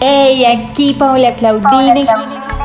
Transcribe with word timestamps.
Hey, 0.00 0.44
aquí 0.44 0.94
Paola 0.94 1.34
Claudine. 1.34 2.06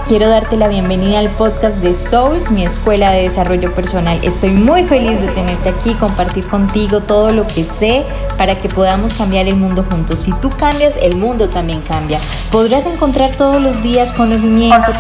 Quiero 0.05 0.29
darte 0.29 0.55
la 0.55 0.67
bienvenida 0.67 1.17
al 1.17 1.29
podcast 1.29 1.77
de 1.77 1.95
Souls, 1.95 2.51
mi 2.51 2.63
escuela 2.63 3.11
de 3.11 3.23
desarrollo 3.23 3.73
personal. 3.73 4.19
Estoy 4.23 4.51
muy 4.51 4.83
feliz 4.83 5.19
de 5.19 5.27
tenerte 5.29 5.69
aquí, 5.69 5.95
compartir 5.95 6.45
contigo 6.47 7.01
todo 7.01 7.31
lo 7.31 7.47
que 7.47 7.63
sé 7.63 8.05
para 8.37 8.59
que 8.59 8.69
podamos 8.69 9.15
cambiar 9.15 9.47
el 9.47 9.55
mundo 9.55 9.83
juntos. 9.89 10.19
Si 10.19 10.31
tú 10.41 10.51
cambias, 10.51 10.95
el 10.97 11.15
mundo 11.15 11.49
también 11.49 11.81
cambia. 11.81 12.19
Podrás 12.51 12.85
encontrar 12.85 13.31
todos 13.35 13.59
los 13.59 13.81
días 13.81 14.11
conocimiento, 14.11 14.91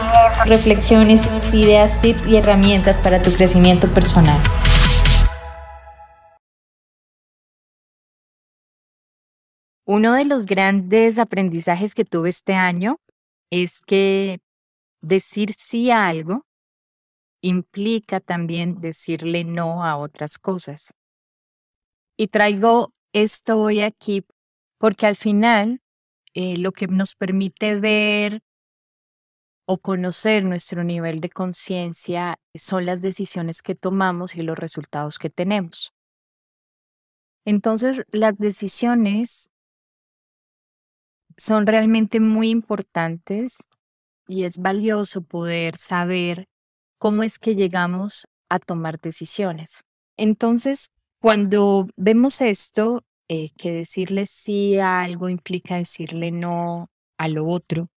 reflexiones, 0.45 1.27
ideas, 1.53 2.01
tips 2.01 2.25
y 2.25 2.37
herramientas 2.37 2.97
para 2.97 3.21
tu 3.21 3.31
crecimiento 3.31 3.87
personal. 3.89 4.39
Uno 9.85 10.13
de 10.13 10.23
los 10.23 10.45
grandes 10.45 11.19
aprendizajes 11.19 11.93
que 11.93 12.05
tuve 12.05 12.29
este 12.29 12.53
año 12.53 12.95
es 13.51 13.81
que 13.81 14.39
decir 15.01 15.51
sí 15.51 15.91
a 15.91 16.07
algo 16.07 16.45
implica 17.41 18.21
también 18.21 18.79
decirle 18.79 19.43
no 19.43 19.83
a 19.83 19.97
otras 19.97 20.37
cosas. 20.37 20.93
Y 22.17 22.27
traigo 22.29 22.93
esto 23.11 23.59
hoy 23.59 23.81
aquí 23.81 24.25
porque 24.77 25.05
al 25.05 25.17
final 25.17 25.81
eh, 26.33 26.57
lo 26.57 26.71
que 26.71 26.87
nos 26.87 27.15
permite 27.15 27.79
ver 27.79 28.41
o 29.65 29.77
conocer 29.77 30.45
nuestro 30.45 30.85
nivel 30.85 31.19
de 31.19 31.29
conciencia 31.29 32.37
son 32.55 32.85
las 32.85 33.01
decisiones 33.01 33.61
que 33.61 33.75
tomamos 33.75 34.35
y 34.35 34.43
los 34.43 34.57
resultados 34.57 35.19
que 35.19 35.29
tenemos. 35.29 35.93
Entonces, 37.45 38.03
las 38.11 38.37
decisiones 38.37 39.49
son 41.37 41.67
realmente 41.67 42.19
muy 42.19 42.49
importantes 42.49 43.57
y 44.27 44.43
es 44.45 44.57
valioso 44.57 45.21
poder 45.21 45.77
saber 45.77 46.47
cómo 46.97 47.23
es 47.23 47.39
que 47.39 47.55
llegamos 47.55 48.27
a 48.49 48.59
tomar 48.59 48.99
decisiones. 48.99 49.83
Entonces, 50.17 50.89
cuando 51.19 51.87
vemos 51.95 52.41
esto, 52.41 53.01
eh, 53.29 53.49
que 53.57 53.71
decirle 53.71 54.25
sí 54.25 54.77
a 54.77 55.01
algo 55.01 55.29
implica 55.29 55.75
decirle 55.75 56.31
no 56.31 56.89
a 57.17 57.27
lo 57.27 57.47
otro, 57.47 57.87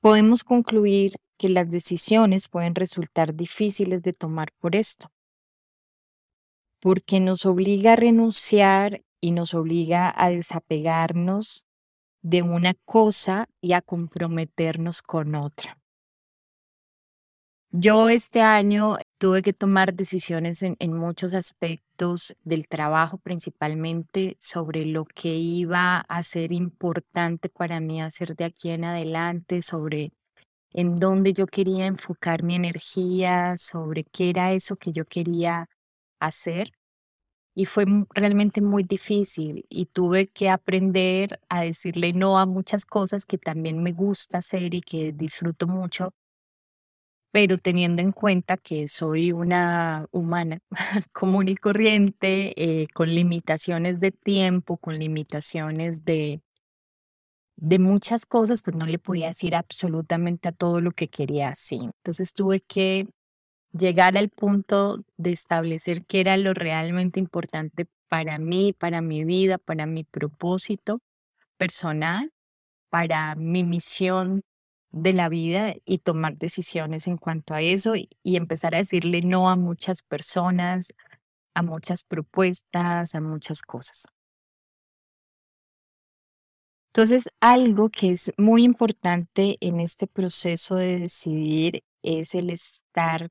podemos 0.00 0.44
concluir 0.44 1.12
que 1.36 1.48
las 1.48 1.68
decisiones 1.68 2.48
pueden 2.48 2.74
resultar 2.74 3.34
difíciles 3.34 4.02
de 4.02 4.12
tomar 4.12 4.48
por 4.58 4.76
esto, 4.76 5.08
porque 6.80 7.20
nos 7.20 7.44
obliga 7.44 7.92
a 7.92 7.96
renunciar 7.96 9.02
y 9.26 9.32
nos 9.32 9.54
obliga 9.54 10.14
a 10.16 10.30
desapegarnos 10.30 11.66
de 12.22 12.42
una 12.42 12.74
cosa 12.84 13.48
y 13.60 13.72
a 13.72 13.82
comprometernos 13.82 15.02
con 15.02 15.34
otra. 15.34 15.76
Yo 17.72 18.08
este 18.08 18.40
año 18.40 18.98
tuve 19.18 19.42
que 19.42 19.52
tomar 19.52 19.94
decisiones 19.94 20.62
en, 20.62 20.92
muchos 20.92 21.34
aspectos 21.34 22.36
del 22.44 22.68
trabajo, 22.68 23.18
principalmente 23.18 24.36
sobre 24.38 24.86
lo 24.86 25.04
que 25.04 25.34
iba 25.34 25.96
a 25.98 26.22
ser 26.22 26.52
importante 26.52 27.48
para 27.48 27.80
mí 27.80 28.00
hacer 28.00 28.36
de 28.36 28.44
aquí 28.44 28.70
en 28.70 28.84
adelante, 28.84 29.60
sobre 29.60 30.12
en 30.70 30.94
dónde 30.94 31.32
yo 31.32 31.46
quería 31.46 31.86
enfocar 31.86 32.44
mi 32.44 32.54
energía, 32.54 33.56
sobre 33.56 34.04
qué 34.04 34.30
era 34.30 34.52
eso 34.52 34.76
que 34.76 34.92
yo 34.92 35.04
quería 35.04 35.68
hacer 36.20 36.70
y 37.56 37.64
fue 37.64 37.86
realmente 38.14 38.60
muy 38.60 38.84
difícil 38.84 39.64
y 39.70 39.86
tuve 39.86 40.28
que 40.28 40.50
aprender 40.50 41.40
a 41.48 41.62
decirle 41.62 42.12
no 42.12 42.38
a 42.38 42.44
muchas 42.46 42.84
cosas 42.84 43.24
que 43.24 43.38
también 43.38 43.82
me 43.82 43.92
gusta 43.92 44.38
hacer 44.38 44.74
y 44.74 44.82
que 44.82 45.12
disfruto 45.12 45.66
mucho, 45.66 46.12
pero 47.32 47.56
teniendo 47.58 48.02
en 48.02 48.12
cuenta 48.12 48.58
que 48.58 48.88
soy 48.88 49.32
una 49.32 50.06
humana 50.10 50.58
común 51.12 51.48
y 51.48 51.56
corriente, 51.56 52.52
eh, 52.56 52.88
con 52.94 53.08
limitaciones 53.08 54.00
de 54.00 54.10
tiempo, 54.12 54.76
con 54.76 54.98
limitaciones 54.98 56.04
de, 56.04 56.42
de 57.56 57.78
muchas 57.78 58.26
cosas, 58.26 58.62
pues 58.62 58.76
no 58.76 58.86
le 58.86 58.98
podía 58.98 59.28
decir 59.28 59.54
absolutamente 59.54 60.48
a 60.48 60.52
todo 60.52 60.80
lo 60.80 60.92
que 60.92 61.08
quería 61.08 61.48
así. 61.50 61.76
Entonces 61.82 62.32
tuve 62.34 62.60
que 62.60 63.08
llegar 63.72 64.16
al 64.16 64.30
punto 64.30 65.04
de 65.16 65.30
establecer 65.32 66.04
qué 66.06 66.20
era 66.20 66.36
lo 66.36 66.54
realmente 66.54 67.20
importante 67.20 67.86
para 68.08 68.38
mí, 68.38 68.72
para 68.72 69.00
mi 69.00 69.24
vida, 69.24 69.58
para 69.58 69.86
mi 69.86 70.04
propósito 70.04 71.00
personal, 71.56 72.32
para 72.90 73.34
mi 73.34 73.64
misión 73.64 74.42
de 74.90 75.12
la 75.12 75.28
vida 75.28 75.74
y 75.84 75.98
tomar 75.98 76.38
decisiones 76.38 77.06
en 77.06 77.18
cuanto 77.18 77.54
a 77.54 77.60
eso 77.60 77.96
y, 77.96 78.08
empezar 78.24 78.74
a 78.74 78.78
decirle 78.78 79.20
no 79.22 79.50
a 79.50 79.56
muchas 79.56 80.02
personas, 80.02 80.92
a 81.54 81.62
muchas 81.62 82.04
propuestas, 82.04 83.14
a 83.14 83.20
muchas 83.20 83.62
cosas. 83.62 84.06
Entonces, 86.92 87.28
algo 87.40 87.90
que 87.90 88.10
es 88.10 88.32
muy 88.38 88.64
importante 88.64 89.58
en 89.60 89.80
este 89.80 90.06
proceso 90.06 90.76
de 90.76 90.98
decidir 91.00 91.84
es 92.02 92.34
el 92.34 92.48
estar 92.50 93.28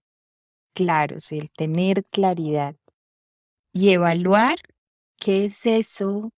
claros, 0.75 1.31
el 1.31 1.51
tener 1.51 2.03
claridad 2.11 2.75
y 3.73 3.91
evaluar 3.91 4.57
qué 5.17 5.45
es 5.45 5.65
eso 5.65 6.31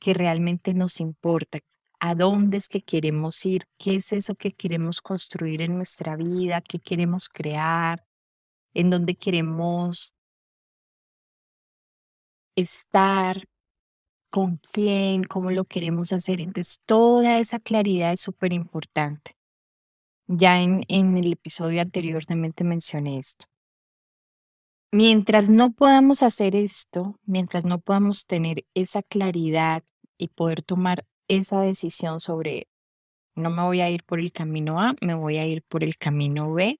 que 0.00 0.14
realmente 0.14 0.74
nos 0.74 1.00
importa, 1.00 1.58
a 2.00 2.14
dónde 2.14 2.58
es 2.58 2.68
que 2.68 2.82
queremos 2.82 3.44
ir, 3.46 3.64
qué 3.78 3.96
es 3.96 4.12
eso 4.12 4.34
que 4.34 4.52
queremos 4.52 5.00
construir 5.02 5.62
en 5.62 5.76
nuestra 5.76 6.16
vida, 6.16 6.60
qué 6.62 6.78
queremos 6.78 7.28
crear, 7.28 8.06
en 8.74 8.90
dónde 8.90 9.16
queremos 9.16 10.14
estar, 12.56 13.44
con 14.30 14.58
quién, 14.72 15.24
cómo 15.24 15.50
lo 15.52 15.64
queremos 15.64 16.12
hacer. 16.12 16.40
Entonces, 16.40 16.80
toda 16.86 17.38
esa 17.38 17.60
claridad 17.60 18.12
es 18.12 18.20
súper 18.20 18.52
importante. 18.52 19.32
Ya 20.26 20.60
en, 20.60 20.82
en 20.88 21.16
el 21.16 21.32
episodio 21.32 21.80
anterior 21.82 22.24
también 22.24 22.52
te 22.52 22.64
mencioné 22.64 23.18
esto. 23.18 23.46
Mientras 24.96 25.50
no 25.50 25.72
podamos 25.72 26.22
hacer 26.22 26.54
esto, 26.54 27.18
mientras 27.26 27.64
no 27.64 27.80
podamos 27.80 28.26
tener 28.26 28.64
esa 28.74 29.02
claridad 29.02 29.82
y 30.16 30.28
poder 30.28 30.62
tomar 30.62 31.04
esa 31.26 31.60
decisión 31.62 32.20
sobre 32.20 32.68
no 33.34 33.50
me 33.50 33.64
voy 33.64 33.80
a 33.80 33.90
ir 33.90 34.04
por 34.04 34.20
el 34.20 34.30
camino 34.30 34.80
A, 34.80 34.94
me 35.00 35.14
voy 35.14 35.38
a 35.38 35.46
ir 35.46 35.64
por 35.64 35.82
el 35.82 35.96
camino 35.96 36.52
B, 36.52 36.78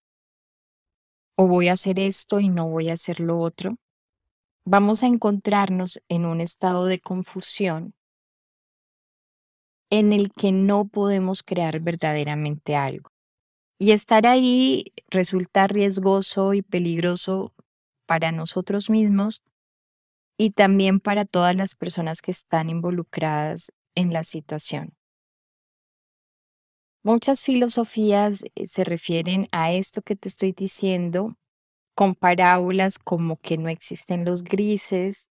o 1.34 1.48
voy 1.48 1.66
a 1.66 1.72
hacer 1.72 1.98
esto 1.98 2.38
y 2.38 2.50
no 2.50 2.68
voy 2.68 2.88
a 2.88 2.92
hacer 2.92 3.18
lo 3.18 3.40
otro, 3.40 3.78
vamos 4.64 5.02
a 5.02 5.08
encontrarnos 5.08 6.00
en 6.08 6.24
un 6.24 6.40
estado 6.40 6.84
de 6.84 7.00
confusión 7.00 7.94
en 9.90 10.12
el 10.12 10.32
que 10.32 10.52
no 10.52 10.84
podemos 10.84 11.42
crear 11.42 11.80
verdaderamente 11.80 12.76
algo. 12.76 13.10
Y 13.76 13.90
estar 13.90 14.24
ahí 14.24 14.84
resulta 15.10 15.66
riesgoso 15.66 16.54
y 16.54 16.62
peligroso 16.62 17.52
para 18.06 18.32
nosotros 18.32 18.90
mismos 18.90 19.42
y 20.36 20.50
también 20.50 21.00
para 21.00 21.24
todas 21.24 21.54
las 21.54 21.74
personas 21.74 22.20
que 22.20 22.30
están 22.30 22.70
involucradas 22.70 23.72
en 23.94 24.12
la 24.12 24.24
situación. 24.24 24.94
Muchas 27.02 27.44
filosofías 27.44 28.44
eh, 28.54 28.66
se 28.66 28.82
refieren 28.84 29.46
a 29.52 29.72
esto 29.72 30.02
que 30.02 30.16
te 30.16 30.28
estoy 30.28 30.52
diciendo 30.52 31.36
con 31.94 32.14
parábolas 32.14 32.98
como 32.98 33.36
que 33.36 33.58
no 33.58 33.68
existen 33.68 34.24
los 34.24 34.42
grises 34.42 35.28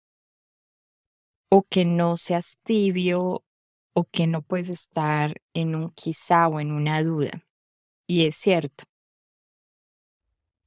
o 1.50 1.64
que 1.64 1.84
no 1.84 2.16
seas 2.16 2.58
tibio 2.64 3.44
o 3.96 4.04
que 4.12 4.28
no 4.28 4.42
puedes 4.42 4.70
estar 4.70 5.34
en 5.54 5.76
un 5.76 5.92
quizá 5.92 6.48
o 6.48 6.60
en 6.60 6.72
una 6.72 7.04
duda. 7.04 7.44
Y 8.08 8.26
es 8.26 8.36
cierto. 8.36 8.86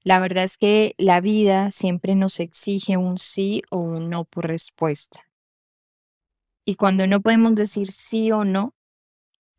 La 0.06 0.20
verdad 0.20 0.44
es 0.44 0.56
que 0.56 0.94
la 0.98 1.20
vida 1.20 1.72
siempre 1.72 2.14
nos 2.14 2.38
exige 2.38 2.96
un 2.96 3.18
sí 3.18 3.62
o 3.72 3.78
un 3.78 4.08
no 4.08 4.24
por 4.24 4.46
respuesta. 4.46 5.28
Y 6.64 6.76
cuando 6.76 7.08
no 7.08 7.20
podemos 7.20 7.56
decir 7.56 7.90
sí 7.90 8.30
o 8.30 8.44
no, 8.44 8.72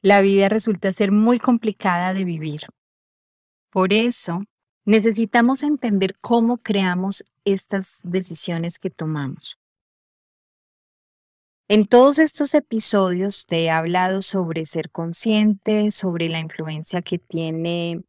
la 0.01 0.21
vida 0.21 0.47
resulta 0.47 0.93
ser 0.93 1.11
muy 1.11 1.37
complicada 1.37 2.13
de 2.13 2.23
vivir. 2.23 2.61
Por 3.71 3.91
eso, 3.91 4.41
necesitamos 4.85 5.63
entender 5.63 6.17
cómo 6.21 6.59
creamos 6.59 7.25
estas 7.43 7.99
decisiones 8.05 8.79
que 8.79 8.89
tomamos. 8.89 9.59
En 11.67 11.85
todos 11.87 12.19
estos 12.19 12.53
episodios 12.53 13.47
te 13.47 13.65
he 13.65 13.69
hablado 13.69 14.21
sobre 14.21 14.63
ser 14.63 14.91
consciente, 14.91 15.91
sobre 15.91 16.29
la 16.29 16.39
influencia 16.39 17.01
que 17.01 17.17
tiene 17.17 18.05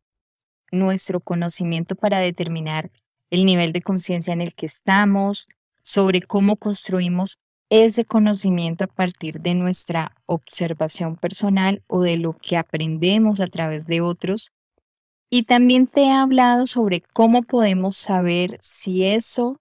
nuestro 0.73 1.21
conocimiento 1.21 1.95
para 1.97 2.19
determinar 2.19 2.91
el 3.31 3.45
nivel 3.45 3.73
de 3.73 3.83
conciencia 3.83 4.33
en 4.33 4.41
el 4.41 4.55
que 4.55 4.67
estamos, 4.67 5.47
sobre 5.83 6.23
cómo 6.23 6.57
construimos 6.57 7.39
ese 7.71 8.05
conocimiento 8.05 8.85
a 8.85 8.89
partir 8.89 9.41
de 9.41 9.55
nuestra 9.55 10.17
observación 10.27 11.17
personal 11.17 11.83
o 11.87 12.03
de 12.03 12.17
lo 12.17 12.33
que 12.35 12.57
aprendemos 12.57 13.41
a 13.41 13.47
través 13.47 13.87
de 13.87 14.01
otros. 14.01 14.51
Y 15.31 15.43
también 15.43 15.87
te 15.87 16.05
he 16.05 16.13
hablado 16.13 16.67
sobre 16.67 17.03
cómo 17.13 17.43
podemos 17.43 17.97
saber 17.97 18.57
si 18.61 19.05
eso 19.05 19.61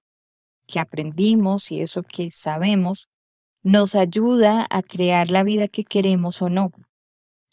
que 0.65 0.80
aprendimos 0.80 1.71
y 1.71 1.81
eso 1.81 2.04
que 2.04 2.30
sabemos 2.30 3.09
nos 3.63 3.95
ayuda 3.95 4.65
a 4.69 4.81
crear 4.81 5.31
la 5.31 5.44
vida 5.44 5.68
que 5.68 5.83
queremos 5.83 6.42
o 6.42 6.50
no, 6.50 6.71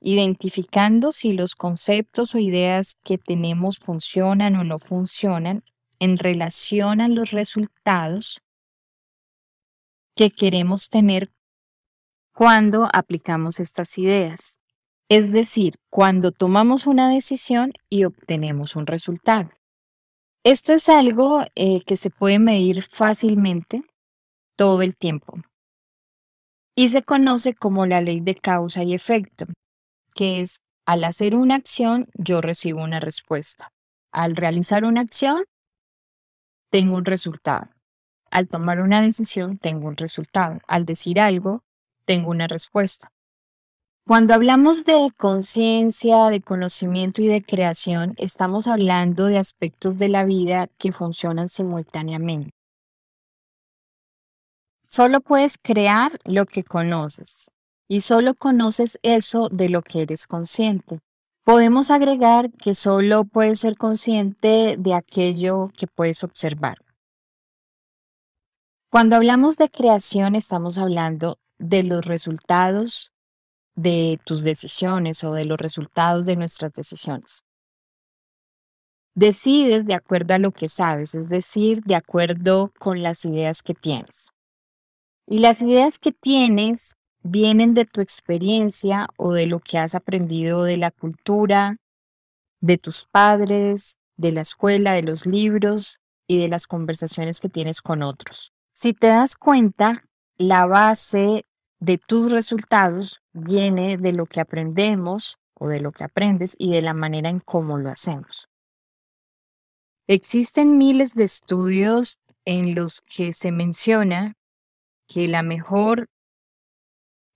identificando 0.06 1.12
si 1.12 1.32
los 1.32 1.54
conceptos 1.54 2.34
o 2.34 2.38
ideas 2.38 2.94
que 3.02 3.16
tenemos 3.16 3.78
funcionan 3.78 4.54
o 4.56 4.62
no 4.62 4.78
funcionan 4.78 5.64
en 5.98 6.18
relación 6.18 7.00
a 7.00 7.08
los 7.08 7.30
resultados 7.30 8.42
que 10.14 10.30
queremos 10.30 10.90
tener 10.90 11.30
cuando 12.34 12.86
aplicamos 12.92 13.60
estas 13.60 13.96
ideas. 13.96 14.58
Es 15.08 15.32
decir, 15.32 15.76
cuando 15.88 16.32
tomamos 16.32 16.86
una 16.86 17.08
decisión 17.08 17.72
y 17.88 18.04
obtenemos 18.04 18.76
un 18.76 18.86
resultado. 18.86 19.50
Esto 20.44 20.74
es 20.74 20.90
algo 20.90 21.40
eh, 21.54 21.80
que 21.86 21.96
se 21.96 22.10
puede 22.10 22.38
medir 22.38 22.82
fácilmente 22.82 23.82
todo 24.56 24.82
el 24.82 24.96
tiempo 24.96 25.38
y 26.76 26.88
se 26.88 27.02
conoce 27.02 27.54
como 27.54 27.86
la 27.86 28.02
ley 28.02 28.20
de 28.20 28.34
causa 28.34 28.82
y 28.82 28.92
efecto, 28.92 29.46
que 30.14 30.40
es 30.40 30.60
al 30.86 31.04
hacer 31.04 31.34
una 31.34 31.54
acción 31.54 32.06
yo 32.14 32.40
recibo 32.40 32.82
una 32.82 33.00
respuesta. 33.00 33.72
Al 34.12 34.36
realizar 34.36 34.84
una 34.84 35.00
acción 35.00 35.44
tengo 36.70 36.96
un 36.96 37.04
resultado. 37.04 37.70
Al 38.30 38.48
tomar 38.48 38.80
una 38.80 39.00
decisión, 39.00 39.58
tengo 39.58 39.86
un 39.86 39.96
resultado. 39.96 40.58
Al 40.66 40.84
decir 40.84 41.20
algo, 41.20 41.62
tengo 42.04 42.30
una 42.30 42.48
respuesta. 42.48 43.08
Cuando 44.06 44.34
hablamos 44.34 44.84
de 44.84 45.08
conciencia, 45.16 46.26
de 46.26 46.42
conocimiento 46.42 47.22
y 47.22 47.28
de 47.28 47.42
creación, 47.42 48.14
estamos 48.18 48.66
hablando 48.66 49.26
de 49.26 49.38
aspectos 49.38 49.96
de 49.96 50.08
la 50.08 50.24
vida 50.24 50.66
que 50.78 50.92
funcionan 50.92 51.48
simultáneamente. 51.48 52.50
Solo 54.82 55.20
puedes 55.20 55.56
crear 55.56 56.10
lo 56.26 56.44
que 56.44 56.64
conoces 56.64 57.53
y 57.88 58.00
solo 58.00 58.34
conoces 58.34 58.98
eso 59.02 59.48
de 59.50 59.68
lo 59.68 59.82
que 59.82 60.02
eres 60.02 60.26
consciente. 60.26 61.00
Podemos 61.44 61.90
agregar 61.90 62.50
que 62.52 62.74
solo 62.74 63.24
puedes 63.24 63.60
ser 63.60 63.76
consciente 63.76 64.76
de 64.78 64.94
aquello 64.94 65.70
que 65.76 65.86
puedes 65.86 66.24
observar. 66.24 66.78
Cuando 68.90 69.16
hablamos 69.16 69.56
de 69.56 69.68
creación 69.68 70.36
estamos 70.36 70.78
hablando 70.78 71.38
de 71.58 71.82
los 71.82 72.06
resultados 72.06 73.12
de 73.74 74.20
tus 74.24 74.44
decisiones 74.44 75.24
o 75.24 75.32
de 75.32 75.44
los 75.44 75.58
resultados 75.58 76.26
de 76.26 76.36
nuestras 76.36 76.72
decisiones. 76.72 77.42
Decides 79.16 79.84
de 79.84 79.94
acuerdo 79.94 80.34
a 80.34 80.38
lo 80.38 80.52
que 80.52 80.68
sabes, 80.68 81.14
es 81.14 81.28
decir, 81.28 81.82
de 81.82 81.94
acuerdo 81.94 82.72
con 82.78 83.02
las 83.02 83.24
ideas 83.24 83.62
que 83.62 83.74
tienes. 83.74 84.30
Y 85.26 85.38
las 85.38 85.62
ideas 85.62 85.98
que 85.98 86.12
tienes 86.12 86.94
vienen 87.24 87.74
de 87.74 87.86
tu 87.86 88.00
experiencia 88.00 89.08
o 89.16 89.32
de 89.32 89.46
lo 89.46 89.58
que 89.58 89.78
has 89.78 89.94
aprendido 89.94 90.62
de 90.62 90.76
la 90.76 90.90
cultura, 90.90 91.78
de 92.60 92.78
tus 92.78 93.06
padres, 93.06 93.96
de 94.16 94.30
la 94.30 94.42
escuela, 94.42 94.92
de 94.92 95.02
los 95.02 95.26
libros 95.26 96.00
y 96.28 96.38
de 96.38 96.48
las 96.48 96.66
conversaciones 96.66 97.40
que 97.40 97.48
tienes 97.48 97.80
con 97.80 98.02
otros. 98.02 98.52
Si 98.74 98.92
te 98.92 99.08
das 99.08 99.34
cuenta, 99.36 100.04
la 100.36 100.66
base 100.66 101.44
de 101.80 101.98
tus 101.98 102.30
resultados 102.30 103.20
viene 103.32 103.96
de 103.96 104.12
lo 104.12 104.26
que 104.26 104.40
aprendemos 104.40 105.38
o 105.54 105.68
de 105.68 105.80
lo 105.80 105.92
que 105.92 106.04
aprendes 106.04 106.54
y 106.58 106.72
de 106.72 106.82
la 106.82 106.94
manera 106.94 107.30
en 107.30 107.40
cómo 107.40 107.78
lo 107.78 107.90
hacemos. 107.90 108.48
Existen 110.06 110.76
miles 110.76 111.14
de 111.14 111.24
estudios 111.24 112.18
en 112.44 112.74
los 112.74 113.00
que 113.00 113.32
se 113.32 113.50
menciona 113.50 114.34
que 115.06 115.28
la 115.28 115.42
mejor 115.42 116.08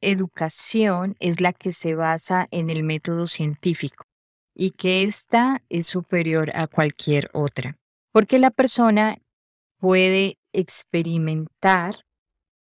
educación 0.00 1.16
es 1.20 1.40
la 1.40 1.52
que 1.52 1.72
se 1.72 1.94
basa 1.94 2.46
en 2.50 2.70
el 2.70 2.84
método 2.84 3.26
científico 3.26 4.04
y 4.54 4.70
que 4.70 5.02
ésta 5.02 5.62
es 5.68 5.86
superior 5.86 6.50
a 6.54 6.66
cualquier 6.66 7.30
otra, 7.32 7.78
porque 8.12 8.38
la 8.38 8.50
persona 8.50 9.18
puede 9.78 10.38
experimentar 10.52 12.04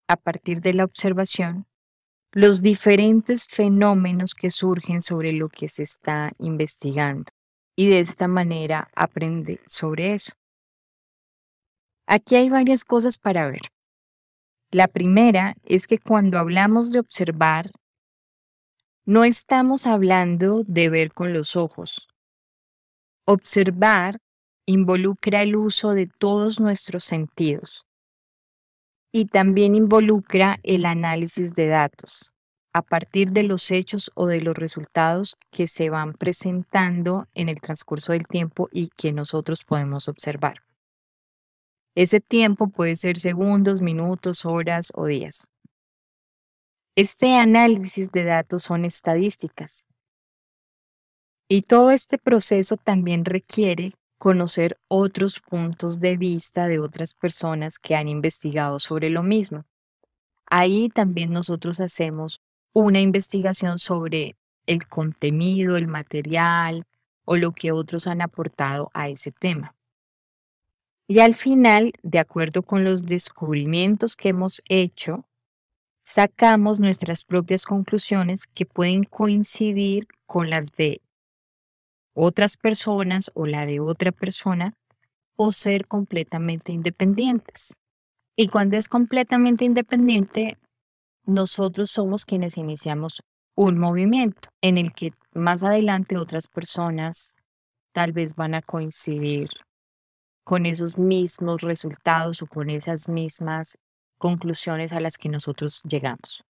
a 0.08 0.16
partir 0.16 0.62
de 0.62 0.74
la 0.74 0.86
observación 0.86 1.66
los 2.32 2.62
diferentes 2.62 3.48
fenómenos 3.48 4.34
que 4.34 4.50
surgen 4.50 5.02
sobre 5.02 5.34
lo 5.34 5.50
que 5.50 5.68
se 5.68 5.84
está 5.84 6.32
investigando 6.40 7.32
y 7.76 7.90
de 7.90 8.00
esta 8.00 8.28
manera 8.28 8.90
aprende 8.96 9.60
sobre 9.68 10.14
eso. 10.14 10.34
Aquí 12.08 12.36
hay 12.36 12.50
varias 12.50 12.84
cosas 12.84 13.18
para 13.18 13.48
ver. 13.48 13.62
La 14.74 14.88
primera 14.88 15.54
es 15.66 15.86
que 15.86 16.00
cuando 16.00 16.40
hablamos 16.40 16.92
de 16.92 16.98
observar, 16.98 17.70
no 19.06 19.24
estamos 19.24 19.86
hablando 19.86 20.64
de 20.66 20.90
ver 20.90 21.14
con 21.14 21.32
los 21.32 21.56
ojos. 21.56 22.08
Observar 23.28 24.18
involucra 24.66 25.44
el 25.44 25.56
uso 25.58 25.92
de 25.92 26.08
todos 26.08 26.60
nuestros 26.60 27.04
sentidos 27.04 27.86
y 29.12 29.26
también 29.26 29.76
involucra 29.76 30.60
el 30.64 30.86
análisis 30.86 31.54
de 31.54 31.68
datos 31.68 32.34
a 32.74 32.82
partir 32.82 33.30
de 33.30 33.44
los 33.44 33.70
hechos 33.70 34.10
o 34.16 34.26
de 34.26 34.42
los 34.42 34.56
resultados 34.56 35.38
que 35.52 35.68
se 35.68 35.92
van 35.92 36.14
presentando 36.14 37.28
en 37.36 37.48
el 37.48 37.62
transcurso 37.62 38.14
del 38.14 38.26
tiempo 38.26 38.70
y 38.72 38.88
que 38.88 39.14
nosotros 39.14 39.66
podemos 39.66 40.08
observar. 40.08 40.64
Ese 41.96 42.20
tiempo 42.20 42.70
puede 42.70 42.96
ser 42.96 43.20
segundos, 43.20 43.82
minutos, 43.82 44.46
horas 44.46 44.92
o 44.96 45.06
días. 45.06 45.48
Este 46.96 47.36
análisis 47.36 48.12
de 48.12 48.24
datos 48.24 48.64
son 48.64 48.86
estadísticas. 48.86 49.86
Y 51.48 51.62
todo 51.62 51.92
este 51.92 52.18
proceso 52.18 52.78
también 52.78 53.26
requiere 53.26 53.90
conocer 54.18 54.78
otros 54.88 55.40
puntos 55.40 56.00
de 56.00 56.18
vista 56.18 56.68
de 56.68 56.80
otras 56.80 57.14
personas 57.14 57.78
que 57.78 57.96
han 57.96 58.08
investigado 58.08 58.80
sobre 58.80 59.10
lo 59.10 59.22
mismo. 59.22 59.66
Ahí 60.46 60.90
también 60.90 61.32
nosotros 61.32 61.80
hacemos 61.80 62.42
una 62.74 63.02
investigación 63.02 63.78
sobre 63.78 64.36
el 64.66 64.88
contenido, 64.88 65.78
el 65.78 65.88
material 65.88 66.86
o 67.26 67.36
lo 67.36 67.52
que 67.52 67.72
otros 67.72 68.08
han 68.08 68.22
aportado 68.22 68.90
a 68.94 69.10
ese 69.10 69.32
tema. 69.32 69.76
Y 71.08 71.20
al 71.20 71.36
final, 71.36 71.92
de 72.02 72.20
acuerdo 72.20 72.64
con 72.64 72.86
los 72.86 73.04
descubrimientos 73.04 74.16
que 74.16 74.30
hemos 74.30 74.62
hecho, 74.70 75.26
sacamos 76.04 76.80
nuestras 76.80 77.26
propias 77.26 77.66
conclusiones 77.66 78.48
que 78.48 78.66
pueden 78.66 79.04
coincidir 79.04 80.08
con 80.26 80.50
las 80.50 80.72
de 80.72 81.02
otras 82.14 82.56
personas 82.56 83.32
o 83.34 83.46
la 83.46 83.66
de 83.66 83.82
otra 83.82 84.12
persona 84.12 84.76
o 85.36 85.52
ser 85.52 85.88
completamente 85.88 86.72
independientes. 86.72 87.82
Y 88.36 88.48
cuando 88.48 88.78
es 88.78 88.88
completamente 88.88 89.66
independiente, 89.66 90.58
nosotros 91.26 91.92
somos 91.92 92.24
quienes 92.24 92.58
iniciamos 92.58 93.22
un 93.56 93.78
movimiento 93.78 94.50
en 94.62 94.78
el 94.78 94.94
que 94.94 95.14
más 95.34 95.64
adelante 95.64 96.18
otras 96.18 96.48
personas 96.48 97.36
tal 97.92 98.14
vez 98.14 98.36
van 98.36 98.56
a 98.56 98.62
coincidir 98.62 99.50
con 100.44 100.66
esos 100.66 100.98
mismos 100.98 101.62
resultados 101.62 102.42
o 102.42 102.48
con 102.48 102.70
esas 102.70 103.08
mismas 103.08 103.78
conclusiones 104.18 104.94
a 104.94 105.00
las 105.00 105.18
que 105.18 105.30
nosotros 105.30 105.82
llegamos. 105.84 106.44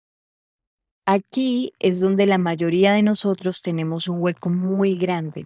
Aquí 1.05 1.73
es 1.79 1.99
donde 1.99 2.25
la 2.25 2.37
mayoría 2.37 2.93
de 2.93 3.03
nosotros 3.03 3.61
tenemos 3.61 4.07
un 4.07 4.21
hueco 4.21 4.49
muy 4.49 4.97
grande 4.97 5.45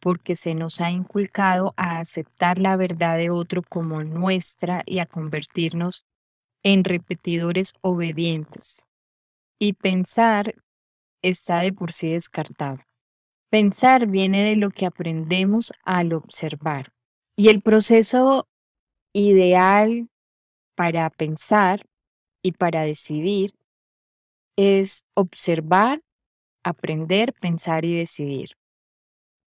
porque 0.00 0.36
se 0.36 0.54
nos 0.54 0.80
ha 0.80 0.90
inculcado 0.90 1.74
a 1.76 1.98
aceptar 1.98 2.58
la 2.58 2.76
verdad 2.76 3.16
de 3.16 3.30
otro 3.30 3.62
como 3.62 4.04
nuestra 4.04 4.82
y 4.86 5.00
a 5.00 5.06
convertirnos 5.06 6.04
en 6.62 6.84
repetidores 6.84 7.72
obedientes. 7.80 8.86
Y 9.58 9.72
pensar 9.72 10.54
está 11.22 11.60
de 11.60 11.72
por 11.72 11.92
sí 11.92 12.12
descartado. 12.12 12.78
Pensar 13.50 14.06
viene 14.06 14.44
de 14.44 14.56
lo 14.56 14.70
que 14.70 14.86
aprendemos 14.86 15.72
al 15.84 16.12
observar. 16.12 16.86
Y 17.40 17.50
el 17.50 17.62
proceso 17.62 18.48
ideal 19.12 20.10
para 20.74 21.08
pensar 21.08 21.86
y 22.42 22.50
para 22.50 22.82
decidir 22.82 23.52
es 24.56 25.04
observar, 25.14 26.02
aprender, 26.64 27.32
pensar 27.40 27.84
y 27.84 27.96
decidir. 27.96 28.48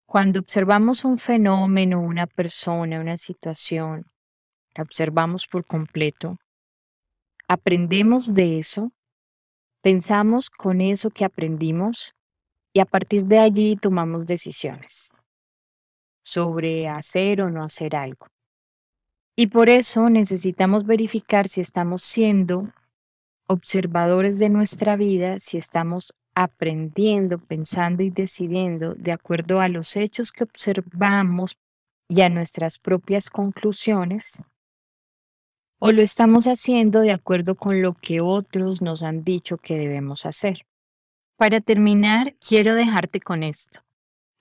Cuando 0.06 0.38
observamos 0.38 1.04
un 1.04 1.18
fenómeno, 1.18 2.00
una 2.00 2.28
persona, 2.28 3.00
una 3.00 3.16
situación, 3.16 4.06
la 4.76 4.84
observamos 4.84 5.48
por 5.48 5.66
completo, 5.66 6.38
aprendemos 7.48 8.32
de 8.32 8.60
eso, 8.60 8.92
pensamos 9.80 10.50
con 10.50 10.80
eso 10.80 11.10
que 11.10 11.24
aprendimos 11.24 12.14
y 12.72 12.78
a 12.78 12.84
partir 12.84 13.24
de 13.24 13.40
allí 13.40 13.74
tomamos 13.74 14.24
decisiones 14.24 15.10
sobre 16.24 16.88
hacer 16.88 17.42
o 17.42 17.50
no 17.50 17.62
hacer 17.64 17.96
algo. 17.96 18.26
Y 19.36 19.46
por 19.46 19.68
eso 19.68 20.10
necesitamos 20.10 20.84
verificar 20.84 21.48
si 21.48 21.60
estamos 21.60 22.02
siendo 22.02 22.72
observadores 23.46 24.38
de 24.38 24.48
nuestra 24.48 24.96
vida, 24.96 25.38
si 25.38 25.56
estamos 25.56 26.14
aprendiendo, 26.34 27.38
pensando 27.38 28.02
y 28.02 28.10
decidiendo 28.10 28.94
de 28.94 29.12
acuerdo 29.12 29.60
a 29.60 29.68
los 29.68 29.96
hechos 29.96 30.32
que 30.32 30.44
observamos 30.44 31.56
y 32.08 32.20
a 32.22 32.28
nuestras 32.28 32.78
propias 32.78 33.30
conclusiones, 33.30 34.42
o 35.78 35.90
lo 35.92 36.02
estamos 36.02 36.46
haciendo 36.46 37.00
de 37.00 37.10
acuerdo 37.10 37.56
con 37.56 37.82
lo 37.82 37.94
que 37.94 38.20
otros 38.20 38.82
nos 38.82 39.02
han 39.02 39.24
dicho 39.24 39.58
que 39.58 39.76
debemos 39.76 40.26
hacer. 40.26 40.64
Para 41.36 41.60
terminar, 41.60 42.36
quiero 42.36 42.74
dejarte 42.74 43.18
con 43.20 43.42
esto. 43.42 43.80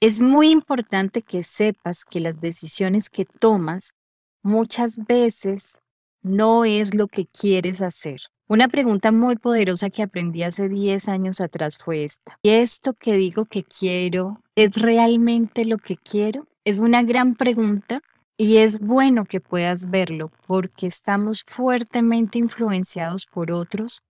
Es 0.04 0.20
muy 0.20 0.50
importante 0.50 1.22
que 1.22 1.44
sepas 1.44 2.06
que 2.06 2.20
las 2.20 2.42
decisiones 2.42 3.08
que 3.08 3.24
tomas 3.24 3.94
muchas 4.42 4.98
veces 4.98 5.80
no 6.24 6.66
es 6.66 6.96
lo 6.96 7.06
que 7.06 7.28
quieres 7.28 7.84
hacer. 7.84 8.20
Una 8.48 8.68
pregunta 8.68 9.12
muy 9.12 9.36
poderosa 9.36 9.92
que 9.92 10.02
aprendí 10.02 10.42
hace 10.42 10.70
10 10.70 11.08
años 11.08 11.40
atrás 11.40 11.78
fue 11.78 12.04
esta. 12.04 12.36
¿Y 12.42 12.50
esto 12.50 12.96
que 12.96 13.14
digo 13.14 13.46
que 13.46 13.62
quiero 13.62 14.42
es 14.56 14.76
realmente 14.82 15.66
lo 15.66 15.78
que 15.78 15.98
quiero? 15.98 16.48
Es 16.66 16.80
una 16.80 17.04
gran 17.04 17.36
pregunta 17.36 18.02
y 18.38 18.58
es 18.58 18.80
bueno 18.80 19.26
que 19.26 19.40
puedas 19.40 19.92
verlo 19.92 20.32
porque 20.48 20.88
estamos 20.88 21.44
fuertemente 21.46 22.40
influenciados 22.40 23.28
por 23.28 23.52
otros 23.52 24.02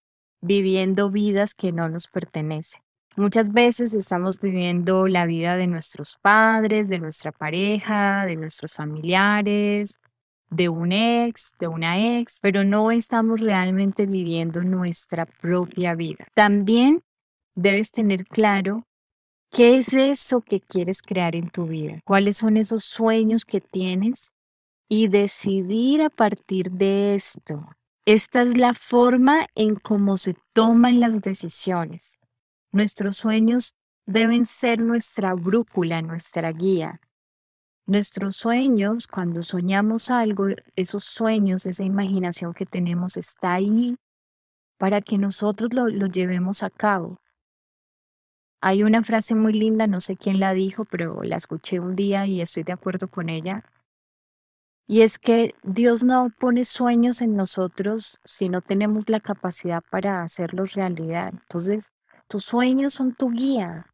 viviendo 0.41 1.11
vidas 1.11 1.53
que 1.53 1.73
no 1.73 1.89
nos 1.89 2.07
pertenecen. 2.07 2.81
Muchas 3.17 3.51
veces 3.51 3.93
estamos 3.93 4.39
viviendo 4.39 5.05
la 5.07 5.25
vida 5.25 5.57
de 5.57 5.67
nuestros 5.67 6.17
padres, 6.21 6.87
de 6.87 6.99
nuestra 6.99 7.33
pareja, 7.33 8.25
de 8.25 8.37
nuestros 8.37 8.75
familiares, 8.75 9.97
de 10.49 10.69
un 10.69 10.93
ex, 10.93 11.51
de 11.59 11.67
una 11.67 12.19
ex, 12.19 12.39
pero 12.41 12.63
no 12.63 12.89
estamos 12.89 13.41
realmente 13.41 14.05
viviendo 14.05 14.61
nuestra 14.63 15.25
propia 15.25 15.93
vida. 15.93 16.25
También 16.33 17.03
debes 17.53 17.91
tener 17.91 18.23
claro 18.23 18.85
qué 19.51 19.77
es 19.77 19.93
eso 19.93 20.39
que 20.39 20.61
quieres 20.61 21.01
crear 21.01 21.35
en 21.35 21.49
tu 21.49 21.65
vida, 21.65 21.99
cuáles 22.05 22.37
son 22.37 22.55
esos 22.55 22.85
sueños 22.85 23.43
que 23.43 23.59
tienes 23.59 24.31
y 24.87 25.09
decidir 25.09 26.01
a 26.01 26.09
partir 26.09 26.71
de 26.71 27.15
esto. 27.15 27.65
Esta 28.05 28.41
es 28.41 28.57
la 28.57 28.73
forma 28.73 29.47
en 29.55 29.75
cómo 29.75 30.15
se 30.15 30.33
toman 30.53 31.01
las 31.01 31.21
decisiones. 31.21 32.17
Nuestros 32.73 33.17
sueños 33.17 33.73
deben 34.05 34.45
ser 34.45 34.79
nuestra 34.79 35.33
brújula, 35.33 36.01
nuestra 36.01 36.51
guía. 36.51 37.01
Nuestros 37.85 38.37
sueños, 38.37 39.07
cuando 39.07 39.43
soñamos 39.43 40.09
algo, 40.09 40.45
esos 40.77 41.03
sueños, 41.03 41.65
esa 41.65 41.83
imaginación 41.83 42.53
que 42.53 42.65
tenemos 42.65 43.17
está 43.17 43.55
ahí 43.55 43.97
para 44.77 45.01
que 45.01 45.17
nosotros 45.17 45.73
lo, 45.73 45.89
llevemos 46.07 46.63
a 46.63 46.69
cabo. 46.69 47.17
Hay 48.61 48.83
una 48.83 49.03
frase 49.03 49.35
muy 49.35 49.53
linda, 49.53 49.87
no 49.87 49.99
sé 49.99 50.15
quién 50.15 50.39
la 50.39 50.53
dijo, 50.53 50.85
pero 50.85 51.23
la 51.23 51.35
escuché 51.35 51.79
un 51.79 51.95
día 51.95 52.25
y 52.25 52.39
estoy 52.39 52.63
de 52.63 52.73
acuerdo 52.73 53.09
con 53.09 53.27
ella. 53.29 53.65
Y 54.87 55.01
es 55.01 55.19
que 55.19 55.53
Dios 55.63 56.03
no 56.03 56.29
pone 56.39 56.63
sueños 56.63 57.21
en 57.21 57.35
nosotros 57.35 58.19
si 58.23 58.49
no 58.49 58.61
tenemos 58.61 59.09
la 59.09 59.19
capacidad 59.19 59.83
para 59.91 60.21
hacerlos 60.21 60.73
realidad. 60.75 61.29
Entonces, 61.33 61.91
tus 62.31 62.45
sueños 62.45 62.93
son 62.93 63.13
tu 63.13 63.29
guía. 63.29 63.85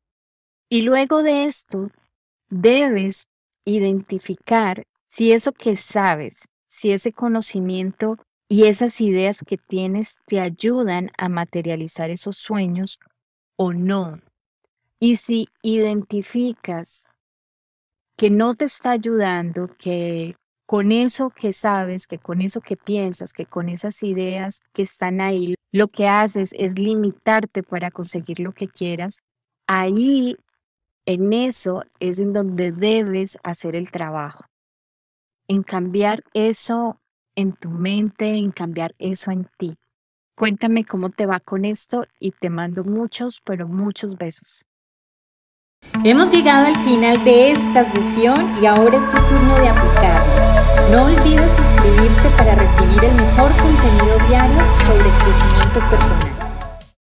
Y 0.69 0.83
luego 0.83 1.23
de 1.23 1.45
esto, 1.45 1.89
debes 2.49 3.25
identificar 3.65 4.85
si 5.09 5.31
eso 5.31 5.51
que 5.53 5.75
sabes, 5.75 6.47
si 6.67 6.91
ese 6.91 7.11
conocimiento 7.13 8.17
y 8.47 8.65
esas 8.65 9.01
ideas 9.01 9.43
que 9.43 9.57
tienes 9.57 10.19
te 10.27 10.39
ayudan 10.39 11.09
a 11.17 11.29
materializar 11.29 12.11
esos 12.11 12.37
sueños 12.37 12.99
o 13.55 13.73
no. 13.73 14.21
Y 14.99 15.15
si 15.15 15.47
identificas 15.63 17.07
que 18.17 18.29
no 18.29 18.53
te 18.53 18.65
está 18.65 18.91
ayudando, 18.91 19.75
que 19.79 20.35
con 20.67 20.91
eso 20.91 21.29
que 21.29 21.53
sabes, 21.53 22.07
que 22.07 22.19
con 22.19 22.41
eso 22.41 22.59
que 22.59 22.75
piensas, 22.75 23.31
que 23.31 23.45
con 23.45 23.69
esas 23.69 24.03
ideas 24.03 24.61
que 24.73 24.81
están 24.81 25.21
ahí, 25.21 25.55
lo 25.71 25.87
que 25.87 26.09
haces 26.09 26.53
es 26.57 26.77
limitarte 26.77 27.63
para 27.63 27.89
conseguir 27.89 28.41
lo 28.41 28.51
que 28.51 28.67
quieras, 28.67 29.21
ahí 29.65 30.35
en 31.05 31.31
eso 31.31 31.83
es 32.01 32.19
en 32.19 32.33
donde 32.33 32.73
debes 32.73 33.37
hacer 33.43 33.77
el 33.77 33.91
trabajo, 33.91 34.43
en 35.47 35.63
cambiar 35.63 36.21
eso 36.33 36.99
en 37.35 37.53
tu 37.53 37.69
mente, 37.69 38.35
en 38.35 38.51
cambiar 38.51 38.93
eso 38.99 39.31
en 39.31 39.49
ti. 39.57 39.73
Cuéntame 40.35 40.83
cómo 40.83 41.09
te 41.09 41.25
va 41.25 41.39
con 41.39 41.63
esto 41.63 42.03
y 42.19 42.31
te 42.31 42.49
mando 42.49 42.83
muchos, 42.83 43.39
pero 43.41 43.69
muchos 43.69 44.17
besos. 44.17 44.65
Hemos 46.03 46.29
llegado 46.29 46.65
al 46.65 46.83
final 46.83 47.23
de 47.23 47.51
esta 47.51 47.89
sesión 47.89 48.51
y 48.61 48.65
ahora 48.65 48.97
es 48.97 49.09
tu 49.09 49.17
turno 49.29 49.57
de 49.59 49.69
aplicarlo. 49.69 50.46
No 50.91 51.03
olvides 51.03 51.51
suscribirte 51.51 52.29
para 52.31 52.55
recibir 52.55 53.03
el 53.03 53.15
mejor 53.15 53.55
contenido 53.57 54.17
diario 54.27 54.59
sobre 54.85 55.09
crecimiento 55.17 55.79
personal. 55.89 56.46